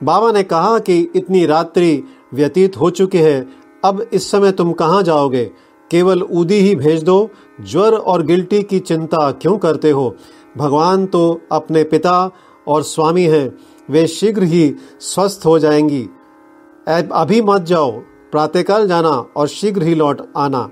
बाबा 0.03 0.31
ने 0.31 0.43
कहा 0.43 0.79
कि 0.79 1.11
इतनी 1.15 1.45
रात्रि 1.45 2.03
व्यतीत 2.33 2.77
हो 2.77 2.89
चुकी 2.89 3.17
है, 3.17 3.47
अब 3.85 4.05
इस 4.13 4.29
समय 4.31 4.51
तुम 4.51 4.71
कहाँ 4.73 5.03
जाओगे? 5.03 5.45
केवल 5.91 6.23
ऊदी 6.23 6.55
ही 6.55 6.75
भेज 6.75 7.03
दो, 7.03 7.29
ज्वर 7.61 7.93
और 7.93 8.23
गिल्टी 8.23 8.61
की 8.63 8.79
चिंता 8.79 9.31
क्यों 9.31 9.57
करते 9.57 9.91
हो? 9.91 10.15
भगवान 10.57 11.05
तो 11.05 11.41
अपने 11.51 11.83
पिता 11.83 12.31
और 12.67 12.83
स्वामी 12.83 13.23
हैं, 13.23 13.57
वे 13.89 14.07
शीघ्र 14.07 14.43
ही 14.43 14.75
स्वस्थ 14.99 15.41
हो 15.45 15.57
जाएँगी। 15.59 16.07
अभी 16.87 17.41
मत 17.41 17.61
जाओ, 17.61 17.91
प्रातःकाल 18.31 18.87
जाना 18.87 19.25
और 19.35 19.47
शीघ्र 19.47 19.83
ही 19.83 19.95
लौट 19.95 20.21
आना। 20.37 20.69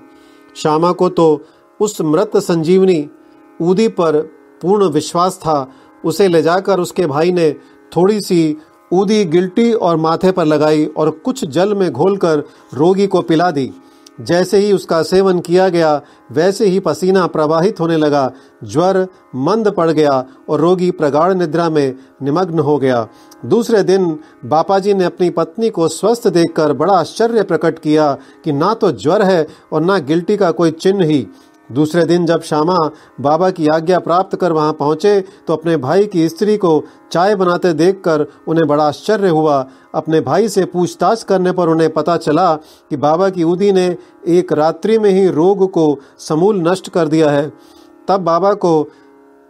श्यामा 0.55 0.91
को 0.91 1.09
तो 1.09 1.41
उस 1.79 2.01
मृत 2.01 2.37
संजीवनी 2.37 3.09
ऊदी 3.61 3.87
पर 3.87 4.21
पूर्ण 4.61 4.89
विश्वास 4.89 5.37
था 5.37 5.69
उसे 6.05 6.27
ले 6.27 6.41
जाकर 6.41 6.79
उसके 6.79 7.05
भाई 7.05 7.31
ने 7.31 7.51
थोड़ी 7.91 8.19
सी 8.21 8.57
ऊदी 8.91 9.23
गिल्टी 9.25 9.71
और 9.73 9.97
माथे 9.97 10.31
पर 10.31 10.45
लगाई 10.45 10.85
और 10.85 11.09
कुछ 11.09 11.45
जल 11.45 11.73
में 11.73 11.91
घोलकर 11.91 12.43
रोगी 12.73 13.07
को 13.07 13.21
पिला 13.21 13.49
दी। 13.51 13.71
जैसे 14.21 14.57
ही 14.57 14.71
उसका 14.71 15.01
सेवन 15.03 15.39
किया 15.39 15.67
गया, 15.69 16.01
वैसे 16.31 16.65
ही 16.65 16.79
पसीना 16.79 17.25
प्रवाहित 17.27 17.79
होने 17.79 17.95
लगा, 17.97 18.31
ज्वर 18.63 19.07
मंद 19.35 19.71
पड़ 19.71 19.89
गया 19.91 20.25
और 20.49 20.59
रोगी 20.59 20.89
प्रगाढ़ 20.91 21.33
निद्रा 21.33 21.69
में 21.69 21.95
निमग्न 22.23 22.59
हो 22.59 22.77
गया। 22.77 23.07
दूसरे 23.45 23.83
दिन 23.83 24.19
बापा 24.45 24.79
जी 24.79 24.93
ने 24.93 25.03
अपनी 25.03 25.29
पत्नी 25.29 25.69
को 25.69 25.87
स्वस्थ 25.87 26.27
देखकर 26.27 26.73
बड़ा 26.73 26.93
आश्चर्य 26.93 27.43
प्रकट 27.43 27.79
किया 27.79 28.11
कि 28.43 28.51
ना 28.51 28.73
तो 28.73 28.91
ज्वर 28.91 29.21
है 29.21 29.47
और 29.71 29.81
ना 29.81 29.97
गिल्टी 29.97 30.37
का 30.37 30.51
कोई 30.51 30.71
चिन्ह 30.71 31.05
ही। 31.05 31.27
दूसरे 31.69 32.03
दिन 32.05 32.25
जब 32.25 32.41
श्यामा 32.41 32.77
बाबा 33.21 33.49
की 33.49 33.67
आज्ञा 33.67 33.99
प्राप्त 33.99 34.35
कर 34.35 34.51
वहाँ 34.51 34.73
पहुँचे 34.73 35.21
तो 35.47 35.53
अपने 35.53 35.77
भाई 35.77 36.05
की 36.05 36.27
स्त्री 36.29 36.57
को 36.57 36.83
चाय 37.11 37.35
बनाते 37.35 37.73
देखकर 37.73 38.25
उन्हें 38.47 38.67
बड़ा 38.67 38.83
आश्चर्य 38.83 39.29
हुआ। 39.29 39.67
अपने 39.95 40.21
भाई 40.21 40.49
से 40.49 40.65
पूछताछ 40.65 41.23
करने 41.23 41.51
पर 41.51 41.69
उन्हें 41.69 41.89
पता 41.93 42.17
चला 42.17 42.53
कि 42.55 42.97
बाबा 42.97 43.29
की 43.29 43.43
उदी 43.43 43.71
ने 43.71 43.85
एक 44.27 44.53
रात्रि 44.53 44.97
में 44.99 45.09
ही 45.11 45.27
रोग 45.27 45.71
को 45.71 45.97
समूल 46.19 46.61
नष्ट 46.67 46.89
कर 46.89 47.07
दिया 47.07 47.31
है। 47.31 47.51
तब 48.07 48.21
बाबा 48.21 48.53
को, 48.53 48.87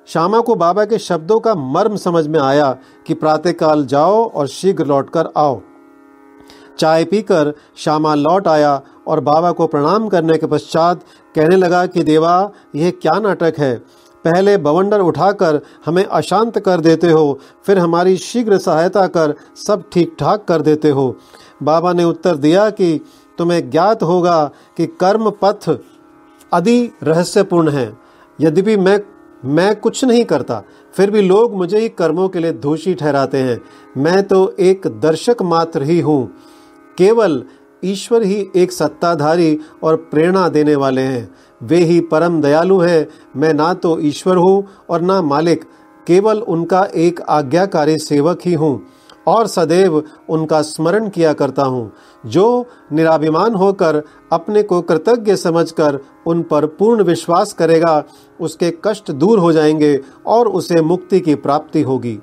श्यामा 0.07 0.39
को 0.39 0.55
बाबा 0.55 0.85
के 0.85 0.97
शब्दों 0.97 1.39
का 1.39 1.55
मर्म 1.55 1.95
समझ 1.95 2.27
में 2.27 2.39
आया 2.39 2.71
कि 3.07 3.13
प्रातःकाल 3.13 3.85
जाओ 3.85 4.29
और 4.29 4.47
शीघ्र 4.47 4.85
लौटकर 4.85 5.29
आओ। 5.37 5.61
चाय 6.79 7.03
पीकर 7.03 7.53
श्यामा 7.77 8.15
लौट 8.15 8.47
आया 8.47 8.81
और 9.07 9.19
बाबा 9.19 9.51
को 9.51 9.67
प्रणाम 9.67 10.07
करने 10.07 10.37
के 10.37 10.45
पश्चात 10.45 11.03
कहने 11.35 11.55
लगा 11.55 11.85
कि 11.85 12.03
देवा, 12.03 12.51
यह 12.75 12.91
क्या 13.01 13.19
नाटक 13.19 13.53
है? 13.59 13.75
पहले 14.25 14.55
बवंडर 14.57 14.99
उठाकर 14.99 15.59
हमें 15.85 16.03
अशांत 16.03 16.59
कर 16.59 16.81
देते 16.81 17.09
हो, 17.11 17.39
फिर 17.65 17.79
हमारी 17.79 18.17
शीघ्र 18.17 18.57
सहायता 18.57 19.07
कर 19.07 19.33
सब 19.57 19.83
ठीक 19.91 20.15
ठाक 20.19 20.45
कर 20.47 20.61
देते 20.61 20.89
हो। 20.89 21.15
बाबा 21.63 21.93
ने 21.93 22.03
उत्तर 22.03 22.35
दिया 22.35 22.69
कि 22.69 22.99
तुम्हें 23.37 23.69
ज्ञात 23.69 24.03
होगा 24.03 24.43
कि 24.77 24.85
कर्म 24.99 25.29
पथ 25.41 25.69
अति 26.53 26.91
रहस्यपूर्ण 27.03 27.69
है। 27.69 27.91
यद्यपि 28.39 28.77
मैं 28.77 28.99
मैं 29.43 29.75
कुछ 29.75 30.03
नहीं 30.05 30.23
करता, 30.25 30.61
फिर 30.93 31.11
भी 31.11 31.21
लोग 31.21 31.55
मुझे 31.55 31.79
ही 31.79 31.89
कर्मों 31.89 32.27
के 32.29 32.39
लिए 32.39 32.51
दोषी 32.53 32.93
ठहराते 32.93 33.37
हैं। 33.37 33.59
मैं 33.97 34.21
तो 34.23 34.55
एक 34.59 34.87
दर्शक 35.01 35.41
मात्र 35.41 35.83
ही 35.83 35.99
हूँ। 35.99 36.25
केवल 36.97 37.43
ईश्वर 37.85 38.23
ही 38.23 38.47
एक 38.55 38.71
सत्ताधारी 38.71 39.59
और 39.83 39.95
प्रेरणा 39.95 40.47
देने 40.49 40.75
वाले 40.75 41.01
हैं। 41.01 41.35
वे 41.63 41.77
ही 41.77 41.99
परम 42.01 42.41
दयालु 42.41 42.79
हैं। 42.79 43.07
मैं 43.35 43.53
ना 43.53 43.73
तो 43.73 43.99
ईश्वर 43.99 44.37
हूँ 44.37 44.67
और 44.89 45.01
ना 45.01 45.21
मालिक। 45.21 45.63
केवल 46.07 46.37
उनका 46.37 46.83
एक 46.95 47.21
आज्ञाकारी 47.21 47.97
सेवक 47.97 48.39
ही 48.45 48.53
हूँ 48.53 48.85
और 49.27 49.47
सदैव 49.47 50.03
उनका 50.29 50.61
स्मरण 50.61 51.09
किया 51.09 51.33
करता 51.33 51.63
हूँ। 51.63 51.91
जो 52.25 52.65
निराभिमान 52.93 53.53
होकर 53.53 54.01
अपने 54.31 54.63
को 54.63 54.81
कृतज्ञ 54.81 55.35
समझकर 55.35 55.99
उन 56.25 56.43
पर 56.43 56.65
पूर्ण 56.65 57.03
विश्वास 57.03 57.53
करेगा, 57.53 58.03
उसके 58.41 58.73
कष्ट 58.85 59.11
दूर 59.11 59.39
हो 59.39 59.51
जाएँगे 59.51 59.99
और 60.25 60.47
उसे 60.47 60.81
मुक्ति 60.81 61.19
की 61.19 61.35
प्राप्ति 61.35 61.81
होगी। 61.81 62.19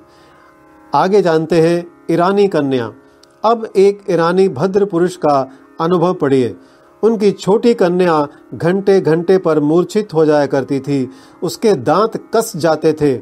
आगे 0.95 1.21
जानते 1.21 1.61
हैं 1.61 1.91
ईरानी 2.11 2.47
कन्या। 2.47 2.91
अब 3.43 3.69
एक 3.75 4.01
ईरानी 4.09 4.49
भद्र 4.49 4.85
पुरुष 4.85 5.15
का 5.15 5.51
अनुभव 5.81 6.13
पढ़िए। 6.13 6.55
उनकी 7.03 7.31
छोटी 7.31 7.73
कन्या 7.73 8.27
घंटे 8.53 9.01
घंटे 9.01 9.37
पर 9.37 9.59
मूर्छित 9.59 10.13
हो 10.13 10.25
जाया 10.25 10.45
करती 10.45 10.79
थी। 10.79 11.09
उसके 11.43 11.73
दांत 11.73 12.17
कस 12.35 12.57
जाते 12.57 12.93
थे। 12.93 13.19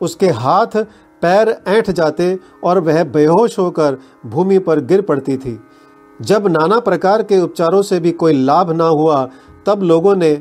उसके 0.00 0.28
हाथ 0.28 0.76
पैर 1.22 1.48
ऐंठ 1.66 1.90
जाते 1.90 2.38
और 2.64 2.78
वह 2.78 3.04
बेहोश 3.04 3.58
होकर 3.58 3.98
भूमि 4.26 4.58
पर 4.58 4.80
गिर 4.80 5.02
पड़ती 5.02 5.36
थी। 5.36 5.60
जब 6.20 6.46
नाना 6.46 6.78
प्रकार 6.80 7.22
के 7.22 7.40
उपचारों 7.40 7.82
से 7.82 8.00
भी 8.00 8.12
कोई 8.12 8.32
लाभ 8.32 8.72
ना 8.72 8.84
हुआ, 8.84 9.28
तब 9.66 9.82
लोगों 9.82 10.16
ने 10.16 10.40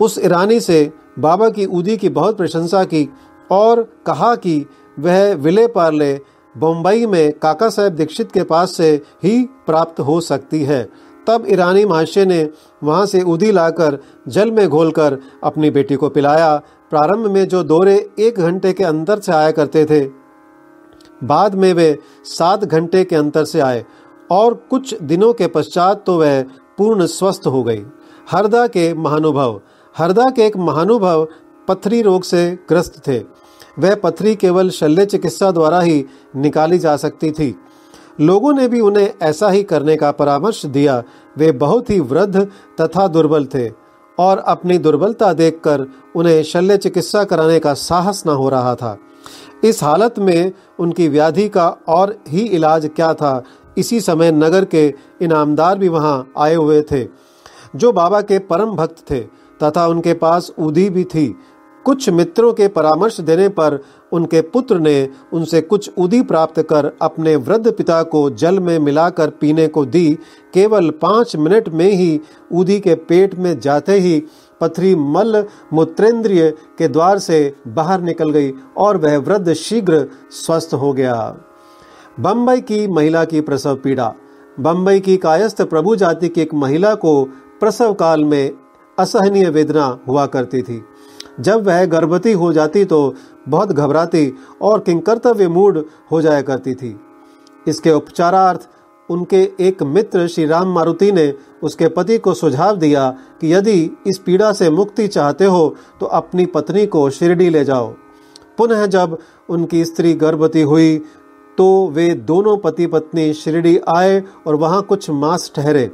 उस 0.00 0.18
ईरानी 0.18 0.60
से 0.60 0.92
बाबा 1.18 1.48
की 1.48 1.64
उदी 1.66 1.96
की 1.96 2.08
बहुत 2.08 2.36
प्रशंसा 2.36 2.84
की 2.84 3.08
और 3.50 3.82
कहा 4.06 4.34
कि 4.34 4.66
वह 4.98 5.34
विले 5.34 5.66
पार्ले 5.66 6.20
बम्बई 6.54 7.06
में 7.06 7.32
काका 7.32 7.68
साहेब 7.68 7.94
दीक्षित 7.94 8.32
के 8.32 8.42
पास 8.42 8.76
से 8.76 8.90
ही 9.24 9.42
प्राप्त 9.66 10.00
हो 10.00 10.20
सकती 10.20 10.62
है। 10.64 10.82
तब 11.26 11.44
ईरानी 11.48 11.84
महाशय 11.84 12.24
ने 12.24 12.48
वहाँ 12.82 13.06
से 13.06 13.22
उदी 13.22 13.50
लाकर 13.52 13.98
जल 14.28 14.50
में 14.50 14.68
घोलकर 14.68 15.18
अपनी 15.44 15.70
बेटी 15.70 15.96
को 15.96 16.08
पिलाया। 16.08 16.56
प्रारंभ 16.90 17.26
में 17.26 17.46
जो 17.48 17.62
दौरे 17.64 17.94
एक 18.18 18.38
घंटे 18.38 18.72
के 18.72 18.84
अंतर 18.84 19.20
से 19.20 19.32
आया 19.32 19.50
करते 19.50 19.84
थे, 19.84 20.00
बाद 21.24 21.54
में 21.54 21.72
वे 21.74 21.98
सात 22.24 22.64
घंटे 22.64 23.04
के 23.04 23.16
अंतर 23.16 23.44
से 23.44 23.60
आए 23.60 23.84
और 24.30 24.54
कुछ 24.70 24.94
दिनों 25.02 25.32
के 25.32 25.46
पश्चात 25.46 26.02
तो 26.06 26.18
वह 26.18 26.42
पूर्ण 26.78 27.06
स्वस्थ 27.06 27.46
हो 27.46 27.62
गई। 27.62 27.82
हरदा 28.26 28.66
के 28.66 28.92
महानुभव, 28.94 29.60
हरदा 29.94 30.28
के 30.30 30.42
एक 30.42 30.56
महानुभव 30.56 31.26
पथरी 31.68 32.02
रोग 32.02 32.22
से 32.22 32.50
ग्रस्त 32.68 33.00
थे। 33.08 33.18
वह 33.76 33.94
पथरी 33.94 34.34
केवल 34.36 34.70
शल्य 34.70 35.04
चिकित्सा 35.06 35.50
द्वारा 35.50 35.80
ही 35.80 36.04
निकाली 36.36 36.78
जा 36.78 36.96
सकती 36.96 37.30
थी। 37.30 37.54
लोगों 38.20 38.52
ने 38.52 38.66
भी 38.68 38.80
उन्हें 38.80 39.12
ऐसा 39.22 39.48
ही 39.50 39.62
करने 39.62 39.96
का 39.96 40.10
परामर्श 40.12 40.64
दिया। 40.66 41.02
वे 41.36 41.52
बहुत 41.52 41.90
ही 41.90 41.98
वृद्ध 42.00 42.46
तथा 42.80 43.06
दुर्बल 43.08 43.46
थे 43.46 43.68
और 44.18 44.38
अपनी 44.38 44.78
दुर्बलता 44.78 45.32
देखकर 45.32 45.86
उन्हें 46.16 46.42
शल्य 46.42 46.76
चिकित्सा 46.76 47.24
कराने 47.24 47.58
का 47.60 47.74
साहस 47.74 48.22
न 48.26 48.30
हो 48.30 48.48
रहा 48.48 48.74
था। 48.74 48.96
इस 49.64 49.82
हालत 49.82 50.18
में 50.18 50.52
उनकी 50.78 51.08
व्याधि 51.08 51.48
का 51.48 51.68
और 51.88 52.16
ही 52.28 52.40
इलाज 52.40 52.90
क्या 52.96 53.12
था, 53.14 53.42
इसी 53.78 54.00
समय 54.00 54.32
नगर 54.32 54.64
के 54.64 54.86
इनामदार 55.22 55.78
भी 55.78 55.88
वहाँ 55.88 56.32
आए 56.38 56.54
हुए 56.54 56.80
थे, 56.82 57.04
जो 57.76 57.92
बाबा 57.92 58.20
के 58.20 58.38
परम 58.40 58.74
भक्त 58.76 59.04
थे 59.10 59.20
तथा 59.60 59.86
उनके 59.86 60.14
पास 60.14 60.50
उदी 60.58 60.88
भी 60.90 61.04
थी। 61.04 61.26
कुछ 61.84 62.08
मित्रों 62.10 62.52
के 62.52 62.68
परामर्श 62.68 63.20
देने 63.20 63.48
पर 63.48 63.78
उनके 64.12 64.40
पुत्र 64.40 64.78
ने 64.78 65.08
उनसे 65.32 65.60
कुछ 65.60 65.90
उदी 65.98 66.22
प्राप्त 66.22 66.60
कर 66.62 66.90
अपने 67.02 67.36
वृद्ध 67.36 67.72
पिता 67.72 68.02
को 68.02 68.28
जल 68.30 68.60
में 68.60 68.78
मिलाकर 68.78 69.30
पीने 69.30 69.66
को 69.68 69.84
दी। 69.84 70.18
केवल 70.54 70.90
पाँच 70.90 71.36
मिनट 71.36 71.68
में 71.68 71.90
ही 71.90 72.20
उदी 72.52 72.78
के 72.80 72.94
पेट 72.94 73.34
में 73.34 73.58
जाते 73.60 73.92
ही 73.92 74.22
पथरी 74.60 74.94
मल 74.94 75.44
मूत्रेंद्रिय 75.72 76.50
के 76.78 76.88
द्वार 76.88 77.18
से 77.18 77.54
बाहर 77.68 78.00
निकल 78.00 78.30
गई 78.30 78.52
और 78.76 78.96
वह 78.96 79.16
वृद्ध 79.18 79.52
शीघ्र 79.52 80.06
स्वस्थ 80.30 80.74
हो 80.74 80.92
गया। 80.92 81.36
बम्बई 82.20 82.60
की 82.60 82.86
महिला 82.86 83.24
की 83.24 83.40
प्रसव 83.40 83.76
पीड़ा। 83.76 84.12
बम्बई 84.60 85.00
की 85.00 85.16
कायस्थ 85.16 85.62
प्रभु 85.62 85.96
जाति 85.96 86.28
की 86.28 86.40
एक 86.40 86.54
महिला 86.54 86.94
को 86.94 87.24
प्रसव 87.60 87.94
काल 87.94 88.24
में 88.24 88.50
असहनीय 88.98 89.48
वेदना 89.48 89.98
हुआ 90.08 90.26
करती 90.26 90.62
थी। 90.62 90.82
जब 91.40 91.66
वह 91.66 91.84
गर्भवती 91.86 92.32
हो 92.32 92.52
जाती 92.52 92.84
तो 92.84 93.14
बहुत 93.48 93.72
घबराती 93.72 94.32
और 94.62 94.80
किंकर्तव्य 94.80 95.48
मूड 95.48 95.84
हो 96.12 96.20
जाया 96.22 96.42
करती 96.42 96.74
थी। 96.74 96.94
इसके 97.66 97.90
उपचारार्थ 97.90 98.68
उनके 99.08 99.40
एक 99.60 99.82
मित्र 99.82 100.26
श्री 100.28 100.44
राम 100.46 100.72
मारुति 100.74 101.10
ने 101.12 101.32
उसके 101.62 101.88
पति 101.88 102.18
को 102.18 102.34
सुझाव 102.34 102.76
दिया 102.76 103.08
कि 103.40 103.52
यदि 103.54 103.80
इस 104.06 104.18
पीड़ा 104.18 104.52
से 104.52 104.70
मुक्ति 104.70 105.08
चाहते 105.08 105.44
हो 105.44 105.74
तो 106.00 106.06
अपनी 106.06 106.46
पत्नी 106.46 106.86
को 106.86 107.08
शिरडी 107.10 107.48
ले 107.50 107.64
जाओ। 107.64 107.88
पुनः 108.58 108.86
जब 108.86 109.18
उनकी 109.48 109.84
स्त्री 109.84 110.14
गर्भवती 110.14 110.62
हुई 110.62 110.96
तो 111.58 111.66
वे 111.88 112.12
दोनों 112.14 112.56
पति 112.56 112.86
पत्नी 112.86 113.32
शिरडी 113.34 113.78
आए 113.96 114.22
और 114.46 114.54
वहाँ 114.54 114.82
कुछ 114.82 115.10
मास 115.10 115.50
ठहरे। 115.56 115.90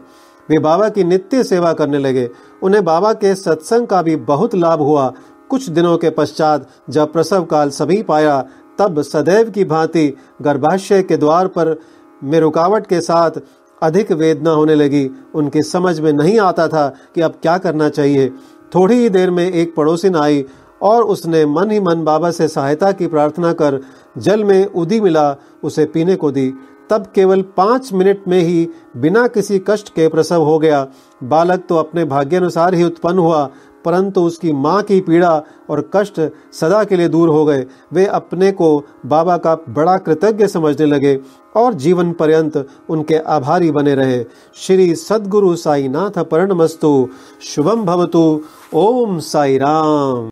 वे 0.50 0.58
बाबा 0.58 0.88
की 0.88 1.04
नित्य 1.04 1.42
सेवा 1.44 1.72
करने 1.72 1.98
लगे। 1.98 2.28
उन्हें 2.62 2.84
बाबा 2.84 3.12
के 3.12 3.34
सत्संग 3.34 3.86
का 3.86 4.02
भी 4.02 4.16
बहुत 4.16 4.54
लाभ 4.54 4.80
हुआ। 4.80 5.12
कुछ 5.50 5.68
दिनों 5.68 5.96
के 5.98 6.10
पश्चात 6.10 6.68
जब 6.90 7.12
प्रसव 7.12 7.44
काल 7.44 7.70
सभी 7.70 8.02
पाया 8.02 8.40
तब 8.78 9.00
सदैव 9.02 9.50
की 9.50 9.64
भांति 9.64 10.12
गर्भाशय 10.42 11.02
के 11.02 11.16
द्वार 11.16 11.46
पर 11.46 11.76
में 12.24 12.38
रुकावट 12.40 12.86
के 12.86 13.00
साथ 13.00 13.40
अधिक 13.82 14.12
वेदना 14.12 14.50
होने 14.50 14.74
लगी। 14.74 15.08
उनकी 15.34 15.62
समझ 15.62 15.98
में 16.00 16.12
नहीं 16.12 16.38
आता 16.40 16.68
था 16.68 16.88
कि 17.14 17.20
अब 17.20 17.38
क्या 17.42 17.58
करना 17.58 17.88
चाहिए। 17.88 18.28
थोड़ी 18.74 18.96
ही 18.96 19.08
देर 19.08 19.30
में 19.30 19.50
एक 19.52 19.74
पड़ोसिन 19.74 20.16
आई 20.16 20.44
और 20.82 21.02
उसने 21.02 21.44
मन 21.46 21.70
ही 21.70 21.80
मन 21.80 22.02
बाबा 22.04 22.30
से 22.30 22.48
सहायता 22.48 22.92
की 22.92 23.06
प्रार्थना 23.06 23.52
कर 23.52 23.80
जल 24.18 24.44
में 24.44 24.66
उदी 24.66 25.00
मिला, 25.00 25.36
उसे 25.62 25.84
पीने 25.84 26.16
को 26.16 26.30
दी। 26.30 26.52
तब 26.90 27.06
केवल 27.14 27.42
पाँच 27.56 27.92
मिनट 27.92 28.28
में 28.28 28.40
ही 28.40 28.68
बिना 28.96 29.26
किसी 29.28 29.58
कष्ट 29.68 29.88
के 29.88 30.08
प्रसव 30.08 30.42
हो 30.42 30.58
गया। 30.58 30.86
बालक 31.22 31.64
तो 31.68 31.76
अपने 31.76 32.04
भाग्यानुसार 32.04 32.74
ही 32.74 32.84
उत्पन्न 32.84 33.18
हुआ, 33.18 33.44
परंतु 33.84 34.20
उसकी 34.20 34.52
माँ 34.52 34.82
की 34.82 35.00
पीड़ा 35.00 35.30
और 35.70 35.90
कष्ट 35.94 36.20
सदा 36.52 36.82
के 36.84 36.96
लिए 36.96 37.08
दूर 37.08 37.28
हो 37.28 37.44
गए। 37.44 37.66
वे 37.92 38.06
अपने 38.06 38.50
को 38.52 38.78
बाबा 39.06 39.36
का 39.36 39.54
बड़ा 39.68 39.96
कृतज्ञ 39.98 40.46
समझने 40.46 40.86
लगे 40.86 41.18
और 41.56 41.74
जीवन 41.74 42.12
पर्यंत 42.12 42.66
उनके 42.88 43.18
आभारी 43.28 43.70
बने 43.70 43.94
रहे। 43.94 44.24
श्री 44.56 44.94
सदगुरु 44.94 45.54
साई 45.56 45.88
नाथ 45.88 46.18
मस्तु 46.52 47.08
शुभम 47.42 47.84
भवतु। 47.84 48.40
ओम 48.74 49.18
साई 49.18 49.58
राम 49.58 50.28